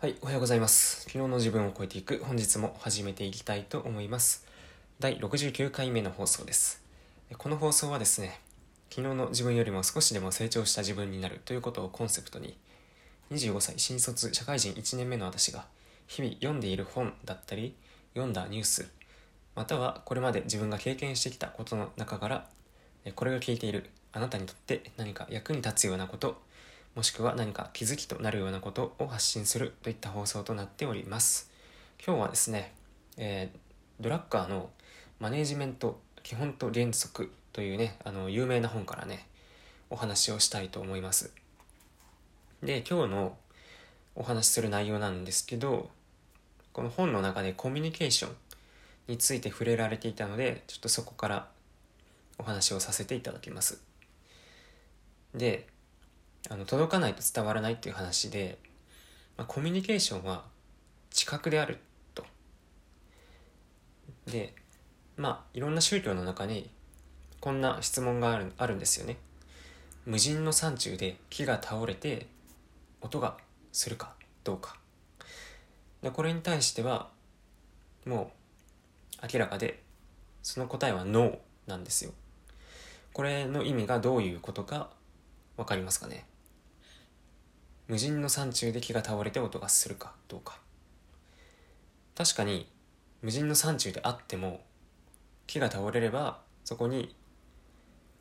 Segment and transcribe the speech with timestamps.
[0.00, 1.02] はい、おはようございます。
[1.02, 4.46] 昨日の自分を超えていく本日も始めていきたいと思います。
[4.98, 6.82] 第69回目の放送です。
[7.36, 8.40] この放送はですね、
[8.88, 12.56] 昨日の自分よりも少しでも成長した自分になるということをコンセプトに、
[13.30, 15.66] 25歳新卒社会人1年目の私が
[16.06, 17.76] 日々読んでいる本だったり、
[18.14, 18.88] 読んだニュース、
[19.54, 22.48] またはこれまで自分が経験してきたことの中から、
[23.16, 26.40] これが聞いているあなたにとって何か役に立つようなこと、
[26.94, 31.50] もしくは何か気づきとなるようなことを発信するといった放送となっております。
[32.04, 32.72] 今日はですね、
[33.16, 33.70] えー
[34.00, 34.70] ドラッカーの
[35.18, 39.26] マネジメント基本と原則というね、あの有名な本からね、
[39.90, 41.30] お話をしたいと思います。
[42.62, 43.36] で、今日の
[44.14, 45.90] お話しする内容なんですけど、
[46.72, 48.36] この本の中でコミュニケーション
[49.08, 51.48] について触れられていたので、ちょっとそこから
[52.38, 53.82] お話をさせていただきます。
[55.34, 55.66] で、
[56.48, 58.58] あの届かないと伝わらないっていう話で、
[59.36, 60.44] まあ、コミュニケーションは
[61.10, 61.78] 知覚である
[62.14, 62.24] と。
[64.26, 64.54] で
[65.16, 66.70] まあいろんな宗教の中に
[67.40, 69.16] こんな質問があるあるんですよね。
[70.06, 72.26] 無人の山中で木が倒れて
[73.00, 73.36] 音が
[73.72, 74.76] するかどうか。
[76.02, 77.10] でこれに対しては
[78.06, 78.32] も
[79.22, 79.82] う明らかで
[80.42, 82.12] その答えはノーなんですよ。
[83.12, 84.90] これの意味がどういうことか
[85.60, 86.24] わかりますかね？
[87.86, 90.14] 無人の山中で木が倒れて音がするか？
[90.26, 90.58] どうか？
[92.14, 92.66] 確かに
[93.20, 94.62] 無人の山中であっても
[95.46, 97.14] 木が倒れればそこに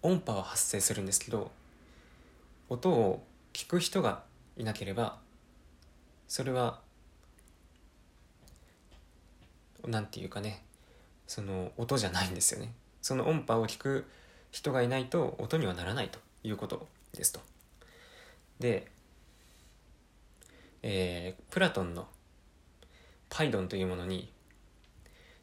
[0.02, 1.50] 音波は発生するんですけど
[2.68, 3.24] 音を
[3.54, 4.24] 聞く人が
[4.58, 5.18] いなければ
[6.28, 6.82] それは
[9.88, 10.62] なんていうかね
[11.26, 12.74] その音じゃないんですよね。
[13.02, 14.06] その音波を聞く
[14.52, 16.86] 人がいないと音にはならないということ。
[17.14, 17.42] ですと。
[18.60, 18.88] で、
[20.82, 22.08] えープラトンの
[23.30, 24.32] パイドンというものに、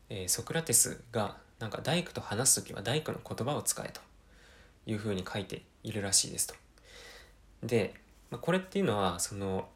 [0.09, 4.01] えーソクラテスがなんか大工と話す時は大工の言葉を使えと
[4.87, 6.55] いうふうに書いているらしいですと。
[7.63, 7.95] で、
[8.31, 9.69] まあ、これっていうのはその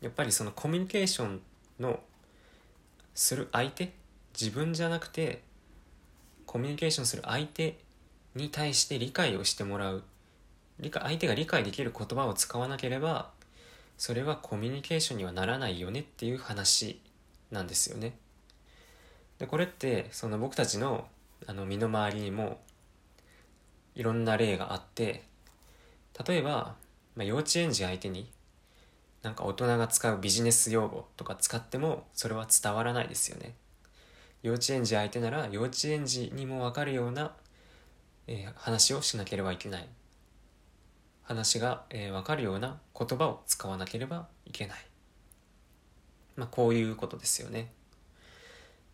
[0.00, 1.40] やっぱりそのコミュニケーション
[1.80, 2.00] の
[3.14, 3.92] する相手
[4.38, 5.42] 自分じゃなくて
[6.44, 7.78] コミュニケーションする相手
[8.34, 10.02] に対して理解をしてもらう
[10.80, 13.30] 理解相手が理解できる言葉を使わなければ
[13.96, 17.00] それはコミュニケーションにはならないよねっていう話
[17.50, 18.16] なんですよね。
[19.38, 21.06] でこれってその僕たちの
[21.46, 22.60] あの身の回りにも
[23.94, 25.24] いろんな例があって
[26.26, 26.76] 例えば、
[27.14, 28.30] まあ、幼稚園児相手に
[29.22, 33.54] なんか大人が使うビジネス用語とか使ってもそれは伝わらないですよね。
[34.42, 37.32] 幼稚園児相手なら幼稚園児にも分かるような、
[38.28, 39.88] えー話をしなければいけない
[41.26, 44.78] 話が、えー分かるような言葉を使わなければいけない。
[46.36, 47.72] まあこういうことですよね。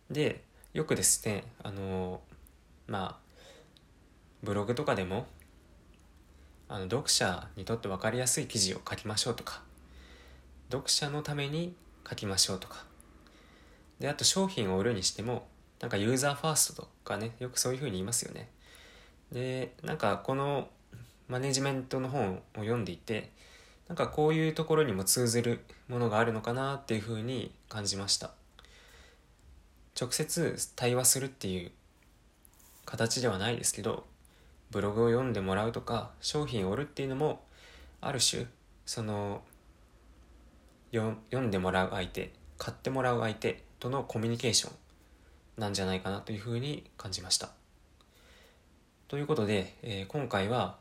[0.09, 3.23] でよくですねあのーまあ
[4.41, 5.27] ブログとかでも
[6.67, 9.61] あの読者にとって分かりやすい記事を書きましょうとか
[10.69, 11.75] 読者のために
[12.09, 12.85] 書きましょうとか。
[13.99, 15.47] であと商品を売るにしても
[15.79, 18.49] なんかユーザーファーストとかねよくそういうふうに言いますよね。
[19.31, 20.67] でなんかこの
[21.27, 23.31] マネジメントの本を読んでいて
[23.87, 28.31] なんかこういうところにも通ずるものがあるのかなっていうふうに感じました
[29.99, 31.71] 直接対話するっていう
[32.85, 34.05] 形ではないですけど
[34.71, 37.43] ブログを読んでもらうとか商品を売るっていうのも
[38.01, 38.47] ある種
[38.85, 39.43] その
[40.91, 44.73] よ読んでもらう相手買ってもらう相手とのコミュニケーション
[45.57, 47.49] なんじゃないかなというふうに感じました。
[49.07, 50.77] ということで、えー今回は、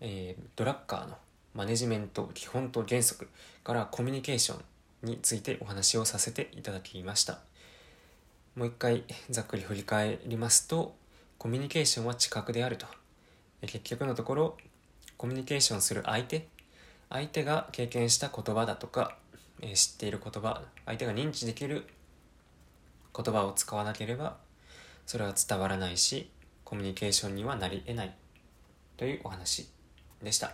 [0.00, 1.16] えードラッカーの
[1.54, 3.28] マネジメント基本と原則
[3.64, 4.56] からコミュニケーショ
[5.04, 7.38] ンについてお話をさせていただきました。
[8.56, 10.96] もう一回ざっくり振り返りますと
[11.36, 12.86] コミュニケーションは知覚であると
[13.60, 14.56] 結局のところ
[15.18, 16.48] コミュニケーションする相手
[17.10, 19.18] 相手が経験した言葉だとか、
[19.60, 21.86] えー知っている言葉相手が認知できる
[23.14, 24.38] 言葉を使わなければ
[25.04, 26.30] それは伝わらないし
[26.64, 28.14] コミュニケーションにはなり得ない
[28.96, 29.68] というお話
[30.26, 30.52] でした。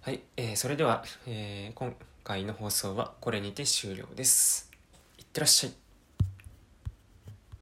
[0.00, 1.94] はい、えーそれでは、えー今
[2.24, 4.70] 回の放送はこれにて終了です。
[5.18, 5.87] いってらっしゃい。